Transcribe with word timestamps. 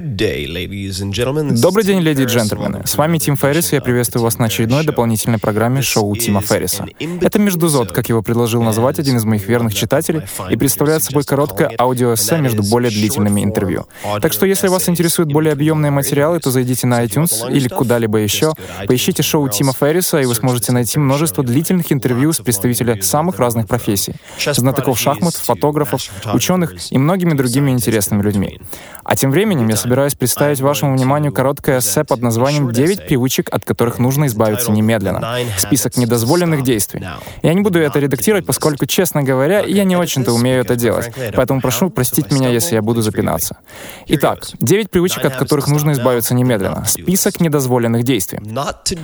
Добрый 0.00 1.84
день, 1.84 2.00
леди 2.00 2.22
и 2.22 2.24
джентльмены. 2.24 2.84
С 2.84 2.96
вами 2.96 3.18
Тим 3.18 3.36
Феррис, 3.36 3.72
и 3.72 3.76
я 3.76 3.80
приветствую 3.80 4.24
вас 4.24 4.38
на 4.38 4.46
очередной 4.46 4.84
дополнительной 4.84 5.38
программе 5.38 5.82
шоу 5.82 6.16
Тима 6.16 6.40
Ферриса. 6.40 6.84
Это 7.20 7.38
«Междузод», 7.38 7.92
как 7.92 8.08
его 8.08 8.20
предложил 8.20 8.60
назвать 8.64 8.98
один 8.98 9.18
из 9.18 9.24
моих 9.24 9.46
верных 9.46 9.72
читателей, 9.72 10.22
и 10.50 10.56
представляет 10.56 11.04
собой 11.04 11.22
короткое 11.22 11.70
аудиоэссе 11.78 12.38
между 12.38 12.64
более 12.64 12.90
длительными 12.90 13.44
интервью. 13.44 13.86
Так 14.20 14.32
что, 14.32 14.46
если 14.46 14.66
вас 14.66 14.88
интересуют 14.88 15.32
более 15.32 15.52
объемные 15.52 15.92
материалы, 15.92 16.40
то 16.40 16.50
зайдите 16.50 16.88
на 16.88 17.04
iTunes 17.04 17.48
или 17.48 17.68
куда-либо 17.68 18.18
еще, 18.18 18.54
поищите 18.88 19.22
шоу 19.22 19.48
Тима 19.48 19.74
Ферриса, 19.74 20.20
и 20.20 20.26
вы 20.26 20.34
сможете 20.34 20.72
найти 20.72 20.98
множество 20.98 21.44
длительных 21.44 21.92
интервью 21.92 22.32
с 22.32 22.40
представителями 22.40 23.00
самых 23.00 23.38
разных 23.38 23.68
профессий. 23.68 24.14
Знатоков 24.38 24.98
шахмат, 24.98 25.36
фотографов, 25.36 26.02
ученых 26.32 26.74
и 26.90 26.98
многими 26.98 27.34
другими 27.34 27.70
интересными 27.70 28.22
людьми. 28.22 28.60
А 29.04 29.14
тем 29.14 29.30
временем 29.30 29.68
я 29.68 29.76
собираюсь 29.84 30.14
представить 30.14 30.62
вашему 30.62 30.96
вниманию 30.96 31.30
короткое 31.30 31.80
эссе 31.80 32.04
под 32.04 32.22
названием 32.22 32.72
«Девять 32.72 33.06
привычек, 33.06 33.52
от 33.52 33.66
которых 33.66 33.98
нужно 33.98 34.24
избавиться 34.26 34.72
немедленно». 34.72 35.36
Список 35.58 35.98
недозволенных 35.98 36.62
действий. 36.62 37.04
Я 37.42 37.52
не 37.52 37.60
буду 37.60 37.78
это 37.80 37.98
редактировать, 37.98 38.46
поскольку, 38.46 38.86
честно 38.86 39.22
говоря, 39.22 39.60
я 39.60 39.84
не 39.84 39.94
очень-то 39.94 40.32
умею 40.32 40.62
это 40.62 40.74
делать. 40.74 41.12
Поэтому 41.36 41.60
прошу 41.60 41.90
простить 41.90 42.32
меня, 42.32 42.48
если 42.48 42.76
я 42.76 42.80
буду 42.82 43.02
запинаться. 43.02 43.58
Итак, 44.06 44.46
девять 44.58 44.90
привычек, 44.90 45.22
от 45.26 45.36
которых 45.36 45.68
нужно 45.68 45.92
избавиться 45.92 46.34
немедленно. 46.34 46.86
Список 46.86 47.40
недозволенных 47.40 48.04
действий. 48.04 48.40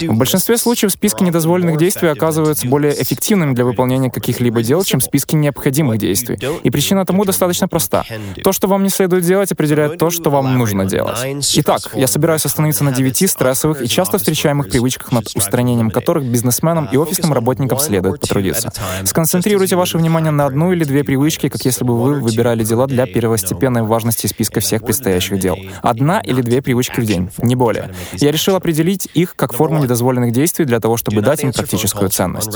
В 0.09 0.16
большинстве 0.16 0.57
случаев 0.57 0.93
списки 0.93 1.23
недозволенных 1.23 1.77
действий 1.77 2.09
оказываются 2.09 2.66
более 2.66 2.95
эффективными 3.02 3.52
для 3.52 3.66
выполнения 3.66 4.10
каких-либо 4.10 4.62
дел, 4.62 4.83
чем 4.83 5.02
списки 5.02 5.35
необходимых 5.35 5.99
действий. 5.99 6.38
И 6.62 6.71
причина 6.71 7.05
тому 7.05 7.27
достаточно 7.27 7.69
проста. 7.69 8.02
То, 8.43 8.52
что 8.52 8.66
вам 8.66 8.83
не 8.83 8.88
следует 8.88 9.24
делать, 9.24 9.52
определяет 9.52 9.99
то, 9.99 10.09
что 10.09 10.30
вам 10.30 10.57
нужно 10.57 10.70
делать. 10.87 11.19
Итак, 11.56 11.91
я 11.95 12.06
собираюсь 12.06 12.45
остановиться 12.47 12.84
на 12.84 12.92
девяти 12.92 13.27
стрессовых 13.27 13.83
и 13.83 13.88
часто 13.88 14.19
встречаемых 14.19 14.71
привычках, 14.71 15.13
над 15.13 15.26
устранением 15.35 15.90
которых 15.90 16.24
бизнесменам 16.24 16.88
и 16.90 16.96
офисным 16.96 17.32
работникам 17.32 17.79
следует 17.79 18.21
потрудиться. 18.21 18.73
Сконцентрируйте 19.04 19.76
ваше 19.76 19.98
внимание 19.98 20.30
на 20.30 20.46
одну 20.46 20.73
или 20.73 20.85
две 20.85 21.04
привычки, 21.04 21.48
как 21.48 21.65
если 21.65 21.85
бы 21.85 22.01
вы 22.01 22.21
выбирали 22.21 22.65
дела 22.65 22.87
для 22.87 23.07
первостепенной 23.07 23.82
важности 23.82 24.26
списка 24.26 24.60
всех 24.60 24.82
предстоящих 24.82 25.38
дел. 25.38 25.57
Одна 25.82 26.21
или 26.21 26.43
две 26.43 26.63
привычки 26.63 27.01
в 27.01 27.04
день, 27.04 27.30
не 27.38 27.57
более. 27.57 27.91
Я 28.15 28.32
решил 28.32 28.57
определить 28.57 29.09
их 29.15 29.37
как 29.37 29.52
форму 29.52 29.82
недозволенных 29.82 30.32
действий 30.32 30.65
для 30.65 30.80
того, 30.80 30.96
чтобы 30.96 31.21
дать 31.23 31.43
им 31.43 31.52
практическую 31.52 32.10
ценность. 32.10 32.51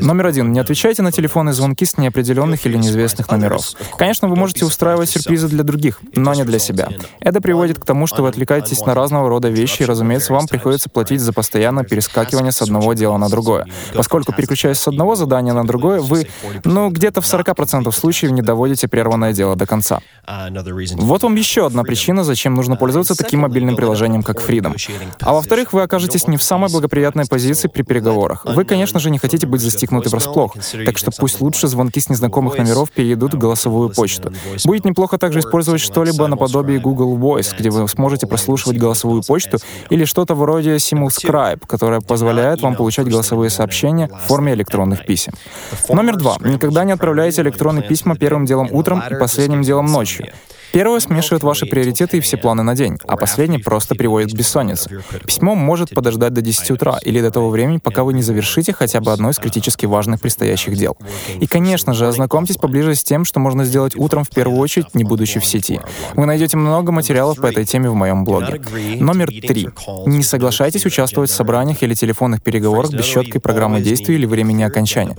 Номер 0.00 0.26
один. 0.26 0.52
Не 0.52 0.60
отвечайте 0.60 1.02
на 1.02 1.12
телефонные 1.12 1.52
звонки 1.52 1.84
с 1.84 1.96
неопределенных 1.98 2.66
или 2.66 2.76
неизвестных 2.76 3.30
номеров. 3.30 3.72
Конечно, 3.98 4.28
вы 4.28 4.36
можете 4.36 4.64
устраивать 4.64 5.10
сюрпризы 5.10 5.48
для 5.48 5.62
других, 5.62 6.00
но 6.14 6.34
не 6.34 6.44
для 6.44 6.58
себя. 6.58 6.88
Это 7.20 7.40
приводит 7.46 7.78
к 7.78 7.84
тому, 7.84 8.08
что 8.08 8.22
вы 8.22 8.28
отвлекаетесь 8.30 8.84
на 8.86 8.92
разного 8.92 9.28
рода 9.28 9.48
вещи, 9.48 9.82
и, 9.82 9.84
разумеется, 9.84 10.32
вам 10.32 10.48
приходится 10.48 10.90
платить 10.90 11.20
за 11.20 11.32
постоянное 11.32 11.84
перескакивание 11.84 12.50
с 12.50 12.60
одного 12.60 12.92
дела 12.94 13.18
на 13.18 13.28
другое. 13.28 13.66
Поскольку, 13.94 14.32
переключаясь 14.32 14.78
с 14.78 14.88
одного 14.88 15.14
задания 15.14 15.52
на 15.52 15.64
другое, 15.64 16.00
вы, 16.00 16.26
ну, 16.64 16.90
где-то 16.90 17.20
в 17.20 17.24
40% 17.24 17.92
случаев 17.92 18.32
не 18.32 18.42
доводите 18.42 18.88
прерванное 18.88 19.32
дело 19.32 19.54
до 19.54 19.64
конца. 19.64 20.00
Вот 20.26 21.22
вам 21.22 21.36
еще 21.36 21.66
одна 21.66 21.84
причина, 21.84 22.24
зачем 22.24 22.56
нужно 22.56 22.74
пользоваться 22.74 23.14
таким 23.14 23.40
мобильным 23.40 23.76
приложением, 23.76 24.24
как 24.24 24.42
Freedom. 24.42 24.74
А 25.20 25.32
во-вторых, 25.32 25.72
вы 25.72 25.82
окажетесь 25.82 26.26
не 26.26 26.38
в 26.38 26.42
самой 26.42 26.68
благоприятной 26.68 27.26
позиции 27.26 27.68
при 27.68 27.82
переговорах. 27.82 28.44
Вы, 28.44 28.64
конечно 28.64 28.98
же, 28.98 29.10
не 29.10 29.18
хотите 29.18 29.46
быть 29.46 29.60
застигнуты 29.60 30.08
врасплох, 30.08 30.56
так 30.84 30.98
что 30.98 31.12
пусть 31.16 31.40
лучше 31.40 31.68
звонки 31.68 32.00
с 32.00 32.08
незнакомых 32.08 32.58
номеров 32.58 32.90
перейдут 32.90 33.34
в 33.34 33.38
голосовую 33.38 33.90
почту. 33.90 34.32
Будет 34.64 34.84
неплохо 34.84 35.16
также 35.16 35.38
использовать 35.38 35.80
что-либо 35.80 36.26
наподобие 36.26 36.80
Google 36.80 37.16
Voice, 37.16 37.35
где 37.58 37.70
вы 37.70 37.88
сможете 37.88 38.26
прослушивать 38.26 38.78
голосовую 38.78 39.22
почту, 39.22 39.58
или 39.90 40.04
что-то 40.04 40.34
вроде 40.34 40.76
Simulscribe, 40.76 41.66
которое 41.66 42.00
позволяет 42.00 42.62
вам 42.62 42.76
получать 42.76 43.08
голосовые 43.08 43.50
сообщения 43.50 44.08
в 44.08 44.28
форме 44.28 44.54
электронных 44.54 45.06
писем. 45.06 45.32
Номер 45.88 46.16
два. 46.16 46.36
Никогда 46.40 46.84
не 46.84 46.92
отправляйте 46.92 47.42
электронные 47.42 47.82
письма 47.82 48.16
первым 48.16 48.46
делом 48.46 48.68
утром 48.70 49.02
и 49.10 49.14
последним 49.18 49.62
делом 49.62 49.86
ночью. 49.86 50.26
Первое 50.76 51.00
смешивает 51.00 51.42
ваши 51.42 51.64
приоритеты 51.64 52.18
и 52.18 52.20
все 52.20 52.36
планы 52.36 52.62
на 52.62 52.74
день, 52.74 52.98
а 53.08 53.16
последнее 53.16 53.58
просто 53.58 53.94
приводит 53.94 54.32
к 54.32 54.34
бессоннице. 54.34 55.02
Письмо 55.24 55.54
может 55.54 55.88
подождать 55.88 56.34
до 56.34 56.42
10 56.42 56.70
утра 56.72 56.98
или 57.00 57.22
до 57.22 57.30
того 57.30 57.48
времени, 57.48 57.78
пока 57.78 58.04
вы 58.04 58.12
не 58.12 58.20
завершите 58.20 58.74
хотя 58.74 59.00
бы 59.00 59.10
одно 59.10 59.30
из 59.30 59.38
критически 59.38 59.86
важных 59.86 60.20
предстоящих 60.20 60.76
дел. 60.76 60.98
И, 61.40 61.46
конечно 61.46 61.94
же, 61.94 62.06
ознакомьтесь 62.06 62.58
поближе 62.58 62.94
с 62.94 63.02
тем, 63.02 63.24
что 63.24 63.40
можно 63.40 63.64
сделать 63.64 63.96
утром 63.96 64.22
в 64.22 64.28
первую 64.28 64.58
очередь, 64.60 64.94
не 64.94 65.02
будучи 65.02 65.40
в 65.40 65.46
сети. 65.46 65.80
Вы 66.12 66.26
найдете 66.26 66.58
много 66.58 66.92
материалов 66.92 67.38
по 67.40 67.46
этой 67.46 67.64
теме 67.64 67.88
в 67.88 67.94
моем 67.94 68.26
блоге. 68.26 68.60
Номер 69.00 69.28
три. 69.28 69.70
Не 70.04 70.22
соглашайтесь 70.22 70.84
участвовать 70.84 71.30
в 71.30 71.34
собраниях 71.34 71.82
или 71.82 71.94
телефонных 71.94 72.42
переговорах 72.42 72.92
без 72.92 73.06
четкой 73.06 73.40
программы 73.40 73.80
действий 73.80 74.16
или 74.16 74.26
времени 74.26 74.62
окончания. 74.62 75.16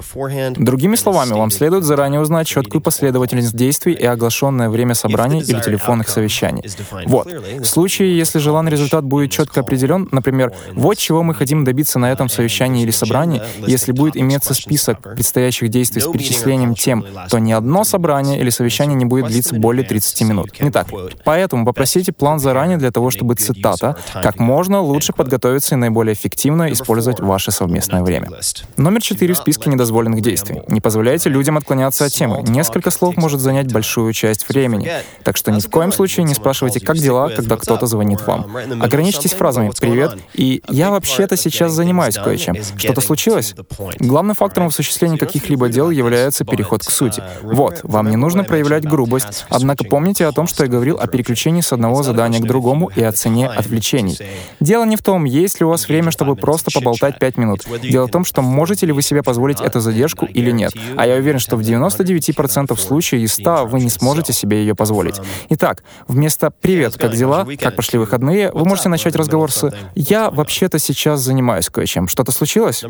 Другими 0.55 0.95
словами, 0.95 1.31
вам 1.31 1.49
следует 1.49 1.83
заранее 1.83 2.21
узнать 2.21 2.45
четкую 2.45 2.81
последовательность 2.81 3.55
действий 3.55 3.93
и 3.93 4.05
оглашенное 4.05 4.69
время 4.69 4.93
собраний 4.93 5.46
или 5.47 5.59
телефонных 5.59 6.09
совещаний. 6.09 6.63
Вот. 7.05 7.27
В 7.27 7.65
случае, 7.65 8.17
если 8.17 8.39
желанный 8.39 8.71
результат 8.71 9.03
будет 9.03 9.31
четко 9.31 9.61
определен, 9.61 10.07
например, 10.11 10.53
вот 10.73 10.97
чего 10.97 11.23
мы 11.23 11.33
хотим 11.33 11.63
добиться 11.63 11.99
на 11.99 12.11
этом 12.11 12.29
совещании 12.29 12.83
или 12.83 12.91
собрании, 12.91 13.41
если 13.65 13.91
будет 13.91 14.17
иметься 14.17 14.53
список 14.53 15.01
предстоящих 15.01 15.69
действий 15.69 16.01
с 16.01 16.07
перечислением 16.07 16.75
тем, 16.75 17.05
то 17.29 17.39
ни 17.39 17.51
одно 17.51 17.83
собрание 17.83 18.39
или 18.39 18.49
совещание 18.49 18.95
не 18.95 19.05
будет 19.05 19.27
длиться 19.27 19.55
более 19.55 19.85
30 19.85 20.21
минут. 20.23 20.59
Не 20.59 20.71
так 20.71 20.87
Поэтому 21.23 21.65
попросите 21.65 22.11
план 22.13 22.39
заранее 22.39 22.77
для 22.77 22.91
того, 22.91 23.09
чтобы, 23.09 23.35
цитата, 23.35 23.97
как 24.13 24.39
можно 24.39 24.81
лучше 24.81 25.13
подготовиться 25.13 25.75
и 25.75 25.77
наиболее 25.77 26.13
эффективно 26.13 26.71
использовать 26.71 27.19
ваше 27.19 27.51
совместное 27.51 28.03
время. 28.03 28.29
Номер 28.77 29.01
четыре 29.01 29.33
в 29.33 29.37
списке 29.37 29.69
недозволенных 29.69 30.21
действий. 30.21 30.61
Не 30.67 30.81
позволяйте 30.81 31.29
людям 31.29 31.57
отклоняться 31.57 32.05
от 32.05 32.11
темы. 32.11 32.43
Несколько 32.47 32.91
слов 32.91 33.17
может 33.17 33.39
занять 33.39 33.71
большую 33.71 34.13
часть 34.13 34.47
времени. 34.49 34.91
Так 35.27 35.35
что 35.35 35.51
ни 35.51 35.59
в 35.59 35.69
коем 35.69 35.91
случае 35.91 36.23
не 36.23 36.33
спрашивайте, 36.33 36.79
как 36.79 36.95
дела, 36.95 37.27
когда 37.27 37.57
кто-то 37.57 37.85
звонит 37.85 38.25
вам. 38.25 38.47
Ограничьтесь 38.81 39.33
фразами 39.33 39.73
«Привет» 39.77 40.15
и 40.33 40.63
«Я 40.69 40.89
вообще-то 40.89 41.35
сейчас 41.35 41.73
занимаюсь 41.73 42.15
кое-чем». 42.15 42.55
Что-то 42.77 43.01
случилось? 43.01 43.53
Главным 43.99 44.37
фактором 44.37 44.69
в 44.69 44.71
осуществлении 44.71 45.17
каких-либо 45.17 45.67
дел 45.67 45.89
является 45.89 46.45
переход 46.45 46.85
к 46.85 46.89
сути. 46.89 47.21
Вот, 47.41 47.81
вам 47.83 48.09
не 48.09 48.15
нужно 48.15 48.45
проявлять 48.45 48.85
грубость, 48.85 49.45
однако 49.49 49.83
помните 49.83 50.25
о 50.27 50.31
том, 50.31 50.47
что 50.47 50.63
я 50.63 50.69
говорил 50.69 50.97
о 50.97 51.07
переключении 51.07 51.59
с 51.59 51.73
одного 51.73 52.03
задания 52.03 52.39
к 52.39 52.47
другому 52.47 52.89
и 52.95 53.03
о 53.03 53.11
цене 53.11 53.49
отвлечений. 53.49 54.17
Дело 54.61 54.85
не 54.85 54.95
в 54.95 55.01
том, 55.01 55.25
есть 55.25 55.59
ли 55.59 55.65
у 55.65 55.69
вас 55.69 55.89
время, 55.89 56.11
чтобы 56.11 56.37
просто 56.37 56.71
поболтать 56.71 57.19
пять 57.19 57.35
минут. 57.35 57.65
Дело 57.81 58.07
в 58.07 58.11
том, 58.11 58.23
что 58.23 58.41
можете 58.41 58.85
ли 58.85 58.93
вы 58.93 59.01
себе 59.01 59.23
позволить 59.23 59.59
эту 59.59 59.81
задержку 59.81 60.25
или 60.25 60.51
нет. 60.51 60.71
А 60.95 61.05
я 61.05 61.15
уверен, 61.15 61.39
что 61.39 61.57
в 61.57 61.59
99% 61.59 62.79
случаев 62.79 63.23
из 63.23 63.33
100 63.33 63.65
вы 63.65 63.81
не 63.81 63.89
сможете 63.89 64.31
себе 64.31 64.61
ее 64.61 64.73
позволить. 64.73 65.16
Итак, 65.49 65.83
вместо 66.07 66.51
«Привет, 66.51 66.97
как 66.97 67.15
дела? 67.15 67.45
Как 67.59 67.75
прошли 67.75 67.99
выходные?» 67.99 68.51
вы 68.51 68.65
можете 68.65 68.89
начать 68.89 69.15
разговор 69.15 69.51
с 69.51 69.71
«Я 69.95 70.29
вообще-то 70.29 70.79
сейчас 70.79 71.21
занимаюсь 71.21 71.69
кое-чем. 71.69 72.07
Что-то 72.07 72.31
случилось?» 72.31 72.83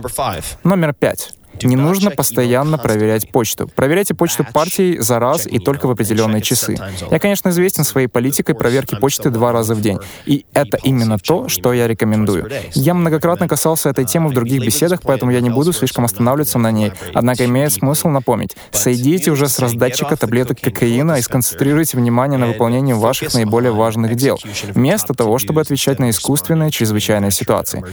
Номер 0.63 0.93
пять. 0.93 1.36
Не 1.63 1.75
нужно 1.75 2.11
постоянно 2.11 2.77
проверять 2.77 3.31
почту. 3.31 3.69
Проверяйте 3.75 4.13
почту 4.13 4.45
партии 4.51 4.97
за 4.99 5.19
раз 5.19 5.47
и 5.47 5.59
только 5.59 5.87
в 5.87 5.91
определенные 5.91 6.41
часы. 6.41 6.77
Я, 7.11 7.19
конечно, 7.19 7.49
известен 7.49 7.83
своей 7.83 8.07
политикой 8.07 8.53
проверки 8.53 8.95
почты 8.95 9.29
два 9.29 9.51
раза 9.51 9.75
в 9.75 9.81
день. 9.81 9.99
И 10.25 10.45
это 10.53 10.77
именно 10.83 11.17
то, 11.17 11.47
что 11.47 11.73
я 11.73 11.87
рекомендую. 11.87 12.49
Я 12.73 12.93
многократно 12.93 13.47
касался 13.47 13.89
этой 13.89 14.05
темы 14.05 14.29
в 14.29 14.33
других 14.33 14.63
беседах, 14.63 15.01
поэтому 15.03 15.31
я 15.31 15.41
не 15.41 15.49
буду 15.49 15.73
слишком 15.73 16.05
останавливаться 16.05 16.59
на 16.59 16.71
ней. 16.71 16.91
Однако 17.13 17.45
имеет 17.45 17.73
смысл 17.73 18.09
напомнить. 18.09 18.55
Сойдите 18.71 19.31
уже 19.31 19.47
с 19.47 19.59
раздатчика 19.59 20.15
таблеток 20.15 20.59
кокаина 20.61 21.13
и 21.13 21.21
сконцентрируйте 21.21 21.97
внимание 21.97 22.37
на 22.37 22.47
выполнении 22.47 22.93
ваших 22.93 23.33
наиболее 23.33 23.71
важных 23.71 24.15
дел, 24.15 24.39
вместо 24.73 25.13
того, 25.13 25.37
чтобы 25.37 25.61
отвечать 25.61 25.99
на 25.99 26.09
искусственные 26.09 26.71
чрезвычайные 26.71 27.31
ситуации. 27.31 27.83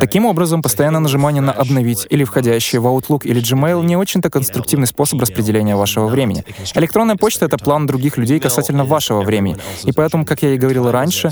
Таким 0.00 0.26
образом, 0.26 0.62
постоянное 0.62 1.00
нажимание 1.00 1.42
на 1.42 1.52
«обновить» 1.52 2.06
или 2.10 2.24
входящие 2.24 2.80
в 2.80 2.86
Outlook 2.88 3.22
или 3.24 3.40
Gmail 3.42 3.84
не 3.84 3.96
очень-то 3.96 4.30
конструктивный 4.30 4.86
способ 4.86 5.20
распределения 5.20 5.76
вашего 5.76 6.06
времени. 6.06 6.44
Электронная 6.74 7.16
почта— 7.16 7.44
это 7.46 7.58
план 7.58 7.86
других 7.86 8.16
людей 8.16 8.40
касательно 8.40 8.84
вашего 8.84 9.22
времени. 9.22 9.56
И 9.84 9.92
поэтому, 9.92 10.24
как 10.24 10.42
я 10.42 10.54
и 10.54 10.58
говорил 10.58 10.90
раньше, 10.90 11.30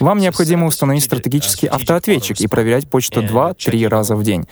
вам 0.00 0.18
необходимо 0.18 0.66
установить 0.66 1.04
стратегический 1.04 1.66
автоответчик 1.66 2.40
и 2.40 2.46
проверять 2.46 2.88
почту 2.88 3.22
2-3 3.22 3.88
раза 3.88 4.16
в 4.16 4.22
день. 4.22 4.46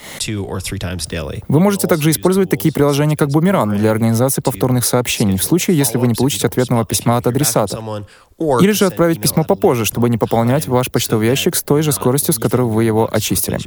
Вы 1.49 1.61
можете 1.61 1.87
также 1.87 2.11
использовать 2.11 2.51
такие 2.51 2.73
приложения, 2.73 3.17
как 3.17 3.29
Бумеранг, 3.29 3.77
для 3.77 3.91
организации 3.91 4.41
повторных 4.41 4.85
сообщений, 4.85 5.37
в 5.37 5.45
случае, 5.45 5.77
если 5.77 5.99
вы 5.99 6.07
не 6.09 6.15
получите 6.15 6.47
ответного 6.47 6.85
письма 6.85 7.17
от 7.17 7.27
адресата. 7.27 7.83
Или 8.41 8.73
же 8.73 8.87
отправить 8.87 9.21
письмо 9.21 9.45
попозже, 9.45 9.85
чтобы 9.85 10.09
не 10.09 10.17
пополнять 10.17 10.67
ваш 10.67 10.91
почтовый 10.91 11.29
ящик 11.29 11.55
с 11.55 11.63
той 11.63 11.83
же 11.83 11.93
скоростью, 11.93 12.33
с 12.33 12.39
которой 12.39 12.67
вы 12.67 12.85
его 12.85 13.09
очистили. 13.11 13.59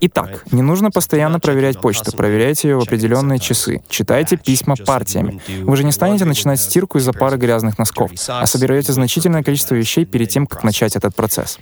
Итак, 0.00 0.44
не 0.50 0.62
нужно 0.62 0.90
постоянно 0.90 1.40
проверять 1.40 1.80
почту, 1.80 2.12
проверяйте 2.16 2.68
ее 2.68 2.76
в 2.76 2.82
определенные 2.82 3.38
часы, 3.38 3.82
читайте 3.88 4.36
письма 4.36 4.76
партиями. 4.76 5.40
Вы 5.62 5.76
же 5.76 5.84
не 5.84 5.92
станете 5.92 6.24
начинать 6.24 6.60
стирку 6.60 6.98
из-за 6.98 7.12
пары 7.12 7.36
грязных 7.36 7.78
носков, 7.78 8.10
а 8.28 8.46
соберете 8.46 8.92
значительное 8.92 9.42
количество 9.42 9.74
вещей 9.74 10.04
перед 10.04 10.30
тем, 10.30 10.46
как 10.46 10.64
начать 10.64 10.96
этот 10.96 11.14
процесс. 11.14 11.58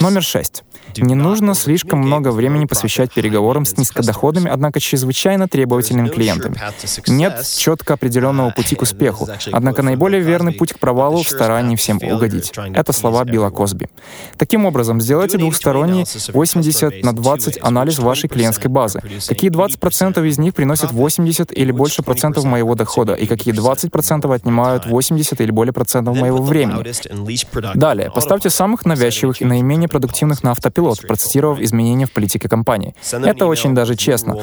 Номер 0.00 0.22
шесть. 0.24 0.64
Не 0.96 1.14
нужно 1.14 1.54
слишком 1.54 2.00
много 2.00 2.32
времени 2.32 2.64
посвящать 2.64 3.12
переговорам 3.12 3.64
с 3.64 3.76
низкодоходными, 3.76 4.50
однако 4.50 4.80
чрезвычайно 4.80 5.46
требовательными 5.46 6.08
клиентами. 6.08 6.60
Нет 7.06 7.46
четко 7.56 7.94
определенного 7.94 8.50
пути 8.50 8.74
к 8.74 8.82
успеху, 8.82 9.28
однако 9.52 9.82
наиболее 9.82 10.22
верный 10.22 10.52
путь 10.52 10.72
к 10.72 10.80
провалу 10.80 11.22
в 11.22 11.28
старании 11.28 11.76
всем 11.76 12.00
угодить. 12.02 12.52
Это 12.74 12.92
слова 12.92 13.24
Билла 13.24 13.50
Косби. 13.50 13.88
Таким 14.36 14.66
образом, 14.66 15.00
сделайте 15.00 15.38
двухсторонний 15.38 16.04
80 16.32 17.04
на 17.04 17.12
20 17.12 17.58
анализ 17.62 18.00
вашей 18.00 18.28
клиентской 18.28 18.70
базы. 18.70 19.00
Какие 19.28 19.52
20% 19.52 20.26
из 20.26 20.38
них 20.38 20.54
приносят 20.54 20.90
80 20.90 21.52
или 21.52 21.70
больше 21.70 22.02
процентов 22.02 22.42
моего 22.42 22.74
дохода, 22.74 23.14
и 23.14 23.26
какие 23.26 23.54
20% 23.54 24.34
отнимают 24.34 24.86
80 24.86 25.40
или 25.40 25.50
более 25.52 25.72
процентов 25.72 26.16
моего 26.16 26.42
времени. 26.42 26.84
Далее, 27.76 28.10
поставьте 28.10 28.50
самых 28.50 28.84
навязчивых 28.84 29.43
и 29.44 29.46
наименее 29.46 29.88
продуктивных 29.88 30.42
на 30.42 30.50
автопилот, 30.50 31.00
процитировав 31.06 31.60
изменения 31.60 32.06
в 32.06 32.12
политике 32.12 32.48
компании. 32.48 32.94
Это 33.12 33.46
очень 33.46 33.74
даже 33.74 33.94
честно. 33.94 34.36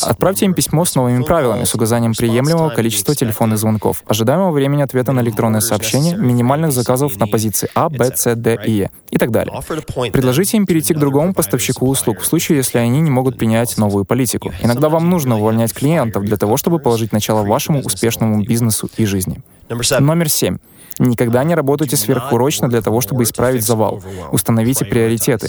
Отправьте 0.00 0.46
им 0.46 0.54
письмо 0.54 0.84
с 0.84 0.94
новыми 0.94 1.22
правилами, 1.22 1.64
с 1.64 1.74
указанием 1.74 2.14
приемлемого 2.14 2.70
количества 2.70 3.14
телефонных 3.14 3.58
звонков, 3.58 4.02
ожидаемого 4.06 4.50
времени 4.50 4.82
ответа 4.82 5.12
на 5.12 5.20
электронное 5.20 5.60
сообщение, 5.60 6.16
минимальных 6.16 6.72
заказов 6.72 7.16
на 7.18 7.26
позиции 7.26 7.68
А, 7.74 7.88
Б, 7.88 8.12
С, 8.14 8.34
Д 8.34 8.58
и 8.66 8.72
Е 8.72 8.90
и 9.10 9.18
так 9.18 9.30
далее. 9.30 9.54
Предложите 10.12 10.56
им 10.56 10.66
перейти 10.66 10.94
к 10.94 10.98
другому 10.98 11.34
поставщику 11.34 11.86
услуг 11.86 12.20
в 12.20 12.26
случае, 12.26 12.58
если 12.58 12.78
они 12.78 13.00
не 13.00 13.10
могут 13.10 13.38
принять 13.38 13.76
новую 13.76 14.04
политику. 14.04 14.52
Иногда 14.62 14.88
вам 14.88 15.10
нужно 15.10 15.36
увольнять 15.36 15.72
клиентов 15.74 16.24
для 16.24 16.36
того, 16.36 16.56
чтобы 16.56 16.78
положить 16.78 17.12
начало 17.12 17.42
вашему 17.44 17.80
успешному 17.80 18.42
бизнесу 18.42 18.88
и 18.96 19.04
жизни. 19.04 19.42
Номер 20.00 20.28
семь. 20.28 20.58
Никогда 20.98 21.44
не 21.44 21.54
работайте 21.54 21.96
сверхурочно 21.96 22.68
для 22.68 22.82
того, 22.82 23.00
чтобы 23.00 23.22
исправить 23.24 23.64
завал. 23.64 24.02
Установите 24.30 24.84
приоритеты. 24.84 25.48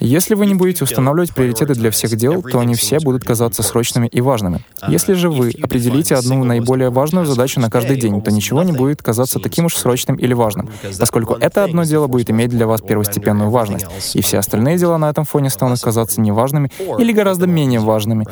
Если 0.00 0.34
вы 0.34 0.46
не 0.46 0.54
будете 0.54 0.84
устанавливать 0.84 1.34
приоритеты 1.34 1.74
для 1.74 1.90
всех 1.90 2.16
дел, 2.16 2.42
то 2.42 2.58
они 2.58 2.74
все 2.74 2.98
будут 3.00 3.24
казаться 3.24 3.62
срочными 3.62 4.06
и 4.08 4.20
важными. 4.20 4.60
Если 4.88 5.14
же 5.14 5.30
вы 5.30 5.52
определите 5.62 6.14
одну 6.14 6.44
наиболее 6.44 6.90
важную 6.90 7.26
задачу 7.26 7.60
на 7.60 7.70
каждый 7.70 7.96
день, 7.96 8.20
то 8.22 8.30
ничего 8.30 8.62
не 8.62 8.72
будет 8.72 9.02
казаться 9.02 9.38
таким 9.38 9.66
уж 9.66 9.76
срочным 9.76 10.16
или 10.16 10.34
важным, 10.34 10.70
поскольку 10.98 11.34
это 11.34 11.64
одно 11.64 11.84
дело 11.84 12.06
будет 12.06 12.30
иметь 12.30 12.50
для 12.50 12.66
вас 12.66 12.80
первостепенную 12.80 13.50
важность, 13.50 13.86
и 14.14 14.22
все 14.22 14.38
остальные 14.38 14.78
дела 14.78 14.98
на 14.98 15.10
этом 15.10 15.24
фоне 15.24 15.50
станут 15.50 15.80
казаться 15.80 16.20
неважными 16.20 16.70
или 16.98 17.12
гораздо 17.12 17.46
менее 17.46 17.80
важными. 17.80 18.26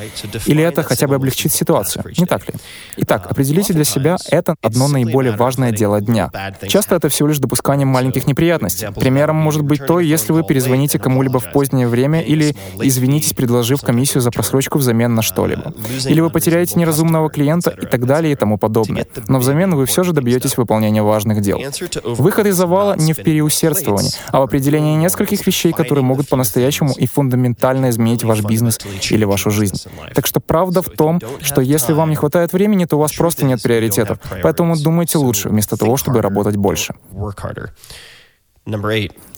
Или 0.46 0.62
это 0.62 0.82
хотя 0.82 1.06
бы 1.06 1.14
облегчит 1.14 1.52
ситуацию, 1.52 2.05
не 2.19 2.26
так 2.26 2.46
ли? 2.49 2.55
Итак, 2.96 3.26
определите 3.31 3.72
для 3.72 3.84
себя 3.84 4.17
это 4.31 4.56
одно 4.62 4.88
наиболее 4.88 5.37
важное 5.37 5.72
дело 5.72 6.00
дня. 6.00 6.31
Часто 6.67 6.96
это 6.96 7.08
всего 7.08 7.28
лишь 7.28 7.38
допускание 7.38 7.87
маленьких 7.87 8.26
неприятностей. 8.26 8.88
Примером 8.94 9.37
может 9.37 9.62
быть 9.62 9.84
то, 9.87 10.00
если 10.00 10.32
вы 10.32 10.43
перезвоните 10.43 10.99
кому-либо 11.05 11.39
в 11.39 11.53
позднее 11.53 11.87
время 11.87 12.23
или 12.23 12.56
извинитесь, 12.83 13.35
предложив 13.35 13.83
комиссию 13.83 14.23
за 14.23 14.31
просрочку 14.31 14.79
взамен 14.79 15.15
на 15.15 15.23
что-либо. 15.23 15.75
Или 16.06 16.21
вы 16.21 16.31
потеряете 16.31 16.79
неразумного 16.79 17.29
клиента 17.29 17.71
и 17.71 17.87
так 17.87 18.06
далее 18.06 18.33
и 18.33 18.37
тому 18.37 18.59
подобное. 18.59 19.06
Но 19.29 19.39
взамен 19.39 19.75
вы 19.75 19.85
все 19.87 20.03
же 20.03 20.12
добьетесь 20.12 20.56
выполнения 20.56 21.03
важных 21.03 21.41
дел. 21.41 21.61
Выход 22.05 22.47
из 22.47 22.65
завала 22.65 22.97
не 22.97 23.12
в 23.12 23.23
переусердствовании, 23.23 24.11
а 24.29 24.41
в 24.41 24.43
определении 24.43 24.97
нескольких 24.97 25.47
вещей, 25.47 25.73
которые 25.73 26.03
могут 26.03 26.29
по-настоящему 26.31 26.95
и 26.97 27.06
фундаментально 27.06 27.91
изменить 27.91 28.25
ваш 28.25 28.41
бизнес 28.43 28.79
или 29.11 29.25
вашу 29.25 29.51
жизнь. 29.51 29.77
Так 30.15 30.27
что 30.27 30.41
правда 30.41 30.81
в 30.81 30.89
том, 30.89 31.21
что 31.43 31.61
если 31.61 31.93
вам 31.93 32.09
не 32.09 32.17
хватает 32.17 32.55
времени, 32.55 32.87
то 32.87 32.97
у 32.97 33.01
вас 33.01 33.12
просто 33.12 33.45
нет 33.45 33.62
приоритетов. 33.62 34.19
Поэтому 34.43 34.77
думайте 34.77 35.19
лучше, 35.19 35.51
вместо 35.51 35.77
того, 35.77 35.99
чтобы 35.99 36.23
работать 36.23 36.56
больше. 36.56 36.95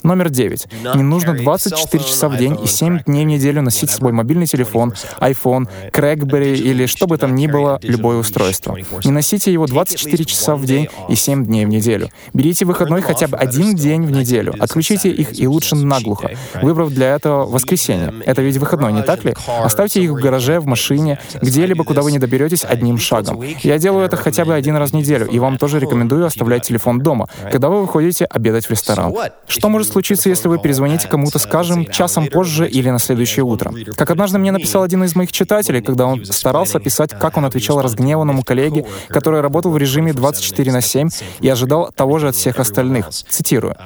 Номер 0.06 0.30
девять. 0.30 0.68
Не 0.94 1.02
нужно 1.02 1.34
24 1.34 2.04
часа 2.04 2.28
в 2.28 2.36
день 2.36 2.56
и 2.62 2.68
7 2.68 3.00
дней 3.06 3.24
в 3.24 3.28
неделю 3.28 3.60
носить 3.60 3.90
с 3.90 3.96
собой 3.96 4.12
мобильный 4.12 4.46
телефон, 4.46 4.94
iPhone, 5.18 5.68
Crackberry 5.92 6.54
или 6.54 6.86
что 6.86 7.08
бы 7.08 7.18
там 7.18 7.34
ни 7.34 7.48
было, 7.48 7.80
любое 7.82 8.18
устройство. 8.18 8.76
Не 9.04 9.10
носите 9.10 9.52
его 9.52 9.66
24 9.66 10.24
часа 10.24 10.54
в 10.54 10.64
день 10.64 10.86
и 11.08 11.16
7 11.16 11.44
дней 11.44 11.66
в 11.66 11.70
неделю. 11.70 12.10
Берите 12.34 12.64
выходной 12.64 13.00
хотя 13.02 13.26
бы 13.26 13.36
один 13.36 13.74
день 13.74 14.06
в 14.06 14.12
неделю. 14.12 14.54
Отключите 14.60 15.10
их 15.10 15.40
и 15.40 15.48
лучше 15.48 15.74
наглухо, 15.74 16.30
выбрав 16.62 16.90
для 16.90 17.16
этого 17.16 17.44
воскресенье. 17.46 18.14
Это 18.24 18.42
ведь 18.42 18.58
выходной, 18.58 18.92
не 18.92 19.02
так 19.02 19.24
ли? 19.24 19.34
Оставьте 19.64 20.04
их 20.04 20.12
в 20.12 20.14
гараже, 20.14 20.60
в 20.60 20.66
машине, 20.66 21.18
где-либо, 21.42 21.82
куда 21.82 22.02
вы 22.02 22.12
не 22.12 22.20
доберетесь 22.20 22.64
одним 22.64 22.96
шагом. 22.98 23.42
Я 23.62 23.78
делаю 23.78 24.06
это 24.06 24.16
хотя 24.16 24.44
бы 24.44 24.54
один 24.54 24.76
раз 24.76 24.90
в 24.90 24.94
неделю, 24.94 25.26
и 25.26 25.40
вам 25.40 25.58
тоже 25.58 25.80
рекомендую 25.80 26.26
оставлять 26.26 26.62
телефон 26.62 27.00
дома, 27.00 27.26
когда 27.50 27.68
вы 27.70 27.80
выходите 27.80 28.24
обедать 28.26 28.66
в 28.66 28.70
ресторан. 28.70 29.15
Что 29.48 29.68
может 29.68 29.88
случиться, 29.88 30.28
если 30.28 30.48
вы 30.48 30.58
перезвоните 30.58 31.08
кому-то, 31.08 31.38
скажем, 31.38 31.86
часом 31.86 32.26
позже 32.28 32.68
или 32.68 32.90
на 32.90 32.98
следующее 32.98 33.44
утро? 33.44 33.72
Как 33.96 34.10
однажды 34.10 34.38
мне 34.38 34.52
написал 34.52 34.82
один 34.82 35.04
из 35.04 35.14
моих 35.14 35.32
читателей, 35.32 35.82
когда 35.82 36.06
он 36.06 36.24
старался 36.24 36.78
описать, 36.78 37.10
как 37.18 37.36
он 37.36 37.44
отвечал 37.44 37.80
разгневанному 37.80 38.42
коллеге, 38.42 38.86
который 39.08 39.40
работал 39.40 39.70
в 39.70 39.78
режиме 39.78 40.12
24 40.12 40.72
на 40.72 40.80
7 40.80 41.08
и 41.40 41.48
ожидал 41.48 41.90
того 41.94 42.18
же 42.18 42.28
от 42.28 42.36
всех 42.36 42.58
остальных. 42.58 43.08
Цитирую. 43.08 43.76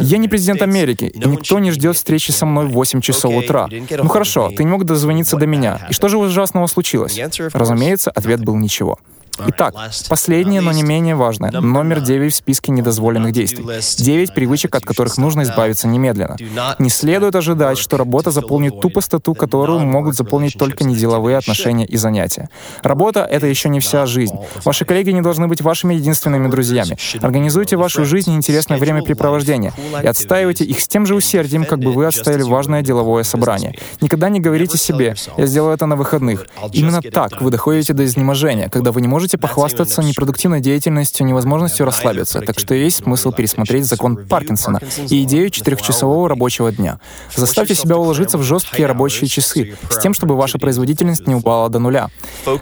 «Я 0.00 0.18
не 0.18 0.28
президент 0.28 0.62
Америки, 0.62 1.04
и 1.04 1.28
никто 1.28 1.58
не 1.58 1.70
ждет 1.70 1.96
встречи 1.96 2.30
со 2.30 2.46
мной 2.46 2.66
в 2.66 2.72
8 2.72 3.00
часов 3.00 3.34
утра. 3.34 3.68
Ну 3.70 4.08
хорошо, 4.08 4.50
ты 4.56 4.64
не 4.64 4.70
мог 4.70 4.84
дозвониться 4.84 5.36
до 5.36 5.46
меня. 5.46 5.86
И 5.90 5.92
что 5.92 6.08
же 6.08 6.18
ужасного 6.18 6.66
случилось? 6.66 7.18
Разумеется, 7.52 8.10
ответ 8.10 8.44
был 8.44 8.56
ничего. 8.56 8.98
Итак, 9.46 9.74
последнее, 10.08 10.60
но 10.60 10.72
не 10.72 10.82
менее 10.82 11.14
важное. 11.14 11.50
Номер 11.50 12.00
9 12.00 12.32
в 12.32 12.36
списке 12.36 12.72
недозволенных 12.72 13.32
действий. 13.32 13.64
9 13.64 14.34
привычек, 14.34 14.74
от 14.74 14.84
которых 14.84 15.18
нужно 15.18 15.42
избавиться 15.42 15.88
немедленно. 15.88 16.36
Не 16.78 16.88
следует 16.88 17.34
ожидать, 17.34 17.78
что 17.78 17.96
работа 17.96 18.30
заполнит 18.30 18.80
ту 18.80 18.90
пустоту, 18.90 19.34
которую 19.34 19.80
могут 19.80 20.14
заполнить 20.14 20.54
только 20.58 20.84
неделовые 20.84 21.36
отношения 21.36 21.86
и 21.86 21.96
занятия. 21.96 22.48
Работа— 22.82 23.24
это 23.30 23.46
еще 23.46 23.68
не 23.68 23.80
вся 23.80 24.06
жизнь. 24.06 24.36
Ваши 24.64 24.84
коллеги 24.84 25.10
не 25.10 25.20
должны 25.20 25.48
быть 25.48 25.62
вашими 25.62 25.94
единственными 25.94 26.48
друзьями. 26.48 26.96
Организуйте 27.20 27.76
вашу 27.76 28.04
жизнь 28.04 28.30
и 28.30 28.34
интересное 28.34 28.78
времяпрепровождение 28.78 29.72
и 30.02 30.06
отстаивайте 30.06 30.64
их 30.64 30.80
с 30.80 30.88
тем 30.88 31.06
же 31.06 31.14
усердием, 31.14 31.64
как 31.64 31.80
бы 31.80 31.92
вы 31.92 32.06
отстаивали 32.06 32.42
важное 32.42 32.82
деловое 32.82 33.24
собрание. 33.24 33.74
Никогда 34.00 34.28
не 34.28 34.40
говорите 34.40 34.78
себе 34.78 35.14
«я 35.36 35.46
сделаю 35.46 35.74
это 35.74 35.86
на 35.86 35.96
выходных». 35.96 36.46
Именно 36.72 37.02
так 37.02 37.40
вы 37.40 37.50
доходите 37.50 37.92
до 37.92 38.04
изнеможения, 38.04 38.68
когда 38.68 38.92
вы 38.92 39.00
не 39.00 39.08
можете 39.08 39.23
можете 39.24 39.38
похвастаться 39.38 40.02
непродуктивной 40.02 40.60
деятельностью, 40.60 41.24
невозможностью 41.24 41.86
расслабиться, 41.86 42.42
так 42.42 42.58
что 42.58 42.74
есть 42.74 43.04
смысл 43.04 43.32
пересмотреть 43.32 43.86
закон 43.86 44.18
Паркинсона 44.26 44.80
и 45.08 45.22
идею 45.22 45.48
четырехчасового 45.48 46.28
рабочего 46.28 46.70
дня. 46.70 47.00
Заставьте 47.34 47.74
себя 47.74 47.96
уложиться 47.96 48.36
в 48.36 48.42
жесткие 48.42 48.86
рабочие 48.86 49.26
часы, 49.26 49.76
с 49.88 49.96
тем, 49.96 50.12
чтобы 50.12 50.36
ваша 50.36 50.58
производительность 50.58 51.26
не 51.26 51.34
упала 51.34 51.70
до 51.70 51.78
нуля. 51.78 52.08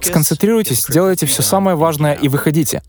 Сконцентрируйтесь, 0.02 0.84
сделайте 0.86 1.26
все 1.26 1.42
самое 1.42 1.76
важное 1.76 2.14
и 2.14 2.28
выходите. 2.28 2.80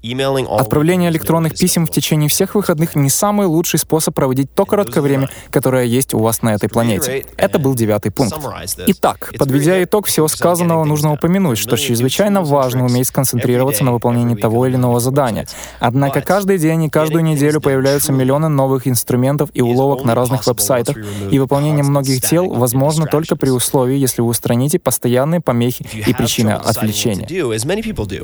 Отправление 0.48 1.10
электронных 1.10 1.58
писем 1.58 1.88
в 1.88 1.90
течение 1.90 2.30
всех 2.30 2.54
выходных 2.54 2.96
не 2.96 3.10
самый 3.10 3.48
лучший 3.48 3.80
способ 3.80 4.14
проводить 4.14 4.54
то 4.54 4.68
короткое 4.68 5.02
время, 5.02 5.32
которое 5.50 5.86
есть 5.86 6.14
у 6.14 6.20
вас 6.20 6.44
на 6.44 6.54
этой 6.54 6.70
планете. 6.70 7.26
Это 7.38 7.58
был 7.58 7.74
девятый 7.74 8.12
пункт. 8.12 8.38
Итак, 8.86 9.32
подведя 9.40 9.84
итог 9.84 10.06
всего 10.06 10.28
сказанного, 10.28 10.84
нужно 10.84 11.12
упомянуть, 11.12 11.58
что 11.58 11.76
чрезвычайно 11.76 12.44
важно 12.44 12.86
уметь 12.86 13.08
сконцентрироваться 13.08 13.63
концентрироваться 13.64 13.84
на 13.84 13.92
выполнении 13.92 14.36
того 14.36 14.68
или 14.68 14.76
иного 14.76 15.00
задания. 15.00 15.46
Однако 15.80 16.22
каждый 16.22 16.58
день 16.58 16.84
и 16.84 16.90
каждую 16.90 17.24
неделю 17.24 17.62
появляются 17.62 18.12
миллионы 18.12 18.50
новых 18.50 18.88
инструментов 18.88 19.50
и 19.54 19.62
уловок 19.62 20.04
на 20.04 20.16
разных 20.16 20.46
веб-сайтах, 20.48 20.98
и 21.32 21.40
выполнение 21.40 21.84
многих 21.84 22.22
дел 22.30 22.50
возможно 22.50 23.06
только 23.06 23.36
при 23.36 23.50
условии, 23.50 23.98
если 23.98 24.22
вы 24.22 24.30
устраните 24.30 24.80
постоянные 24.80 25.40
помехи 25.40 25.86
и 26.08 26.14
причины 26.14 26.52
отвлечения. 26.52 27.26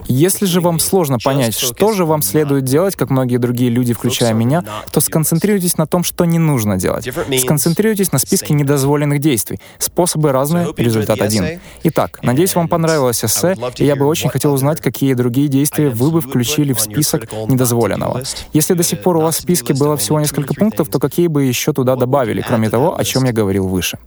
Если 0.07 0.45
же 0.45 0.61
вам 0.61 0.79
сложно 0.79 1.17
понять, 1.23 1.57
что 1.57 1.93
же 1.93 2.05
вам 2.05 2.21
следует 2.21 2.63
делать, 2.63 2.95
как 2.95 3.09
многие 3.09 3.37
другие 3.37 3.69
люди, 3.69 3.93
включая 3.93 4.33
меня, 4.33 4.63
то 4.91 4.99
сконцентрируйтесь 4.99 5.77
на 5.77 5.85
том, 5.85 6.03
что 6.03 6.25
не 6.25 6.39
нужно 6.39 6.77
делать. 6.77 7.09
Сконцентрируйтесь 7.39 8.11
на 8.11 8.19
списке 8.19 8.53
недозволенных 8.53 9.19
действий. 9.19 9.59
Способы 9.77 10.31
разные, 10.31 10.67
результат 10.77 11.21
один. 11.21 11.59
Итак, 11.83 12.19
надеюсь, 12.23 12.55
вам 12.55 12.67
понравилось 12.67 13.23
эссе, 13.23 13.55
и 13.77 13.85
я 13.85 13.95
бы 13.95 14.05
очень 14.05 14.29
хотел 14.29 14.53
узнать, 14.53 14.81
какие 14.81 15.13
другие 15.13 15.28
другие 15.29 15.47
действия 15.47 15.89
вы 15.89 16.09
бы 16.09 16.21
включили 16.21 16.73
в 16.73 16.79
список 16.79 17.31
недозволенного? 17.47 18.23
Если 18.51 18.73
до 18.73 18.83
сих 18.83 19.01
пор 19.01 19.17
у 19.17 19.21
вас 19.21 19.37
в 19.37 19.41
списке 19.41 19.75
было 19.75 19.95
всего 19.95 20.19
несколько 20.19 20.55
пунктов, 20.55 20.89
то 20.89 20.99
какие 20.99 21.27
бы 21.27 21.43
еще 21.43 21.71
туда 21.71 21.95
добавили, 21.95 22.41
кроме 22.41 22.69
того, 22.69 22.97
о 22.97 23.03
чем 23.03 23.25
я 23.25 23.31
говорил 23.31 23.67
выше? 23.67 23.99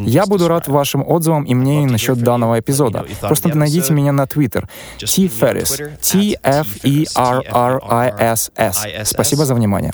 Я 0.00 0.26
буду 0.26 0.48
рад 0.48 0.66
вашим 0.66 1.04
отзывам 1.06 1.44
и 1.44 1.54
мнению 1.54 1.92
насчет 1.92 2.18
данного 2.18 2.58
эпизода. 2.58 3.06
Просто 3.20 3.48
найдите 3.48 3.92
меня 3.92 4.12
на 4.12 4.24
Twitter. 4.24 4.64
T 4.98 5.06
Ferris. 5.06 5.90
T 6.02 6.38
F 6.42 6.66
E 6.84 7.06
R 7.14 7.44
R 7.48 7.82
I 7.88 8.14
S 8.18 8.50
S. 8.56 8.86
Спасибо 9.04 9.46
за 9.46 9.54
внимание. 9.54 9.92